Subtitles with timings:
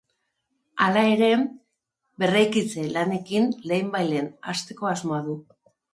[0.85, 1.27] Hala ere,
[2.23, 5.41] berreraikitze lanekin lehenbailehen hasteko asmoa du.